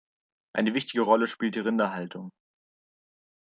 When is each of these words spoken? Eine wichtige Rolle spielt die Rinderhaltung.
Eine 0.55 0.73
wichtige 0.73 1.03
Rolle 1.03 1.27
spielt 1.27 1.53
die 1.53 1.59
Rinderhaltung. 1.59 2.31